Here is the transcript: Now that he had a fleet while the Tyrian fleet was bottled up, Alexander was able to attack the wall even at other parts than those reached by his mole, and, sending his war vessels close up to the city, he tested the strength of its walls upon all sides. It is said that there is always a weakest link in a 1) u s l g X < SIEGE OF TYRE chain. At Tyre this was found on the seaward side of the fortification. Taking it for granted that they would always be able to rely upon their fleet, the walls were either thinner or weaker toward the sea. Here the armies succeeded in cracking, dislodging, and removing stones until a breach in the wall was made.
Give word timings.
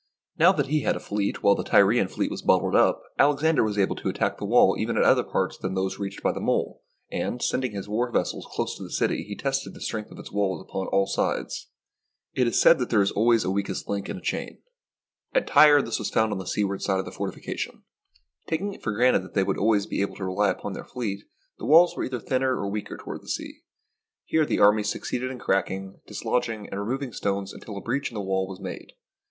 Now 0.35 0.51
that 0.53 0.65
he 0.65 0.79
had 0.79 0.95
a 0.95 0.99
fleet 0.99 1.43
while 1.43 1.53
the 1.53 1.63
Tyrian 1.63 2.07
fleet 2.07 2.31
was 2.31 2.41
bottled 2.41 2.73
up, 2.75 3.03
Alexander 3.19 3.63
was 3.63 3.77
able 3.77 3.95
to 3.97 4.09
attack 4.09 4.39
the 4.39 4.45
wall 4.45 4.75
even 4.75 4.97
at 4.97 5.03
other 5.03 5.21
parts 5.23 5.59
than 5.59 5.75
those 5.75 5.99
reached 5.99 6.23
by 6.23 6.33
his 6.33 6.41
mole, 6.41 6.81
and, 7.11 7.39
sending 7.39 7.73
his 7.73 7.87
war 7.87 8.11
vessels 8.11 8.47
close 8.49 8.71
up 8.73 8.77
to 8.77 8.83
the 8.85 8.89
city, 8.91 9.21
he 9.21 9.35
tested 9.35 9.75
the 9.75 9.79
strength 9.79 10.09
of 10.09 10.17
its 10.17 10.31
walls 10.31 10.59
upon 10.59 10.87
all 10.87 11.05
sides. 11.05 11.67
It 12.33 12.47
is 12.47 12.59
said 12.59 12.79
that 12.79 12.89
there 12.89 13.03
is 13.03 13.11
always 13.11 13.43
a 13.43 13.51
weakest 13.51 13.87
link 13.87 14.09
in 14.09 14.15
a 14.17 14.21
1) 14.25 14.25
u 14.25 14.25
s 14.25 14.33
l 14.33 14.39
g 14.39 14.43
X 14.43 14.51
< 14.51 14.53
SIEGE 14.53 14.53
OF 14.55 14.55
TYRE 14.55 15.41
chain. 15.41 15.43
At 15.43 15.47
Tyre 15.53 15.81
this 15.83 15.99
was 15.99 16.09
found 16.09 16.31
on 16.31 16.39
the 16.39 16.47
seaward 16.47 16.81
side 16.81 16.97
of 16.97 17.05
the 17.05 17.11
fortification. 17.11 17.83
Taking 18.47 18.73
it 18.73 18.81
for 18.81 18.93
granted 18.93 19.21
that 19.23 19.35
they 19.35 19.43
would 19.43 19.59
always 19.59 19.85
be 19.85 20.01
able 20.01 20.15
to 20.15 20.25
rely 20.25 20.49
upon 20.49 20.73
their 20.73 20.83
fleet, 20.83 21.25
the 21.59 21.65
walls 21.67 21.95
were 21.95 22.03
either 22.03 22.19
thinner 22.19 22.55
or 22.55 22.67
weaker 22.67 22.97
toward 22.97 23.21
the 23.21 23.29
sea. 23.29 23.59
Here 24.25 24.47
the 24.47 24.57
armies 24.59 24.89
succeeded 24.89 25.29
in 25.29 25.37
cracking, 25.37 25.99
dislodging, 26.07 26.69
and 26.69 26.79
removing 26.79 27.13
stones 27.13 27.53
until 27.53 27.77
a 27.77 27.81
breach 27.81 28.09
in 28.09 28.15
the 28.15 28.21
wall 28.21 28.47
was 28.47 28.59
made. 28.59 28.93